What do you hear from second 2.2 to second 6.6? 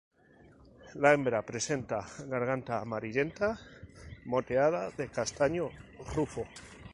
garganta amarillenta moteada de castaño rufo.